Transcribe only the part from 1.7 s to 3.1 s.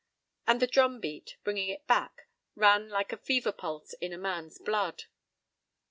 back, ran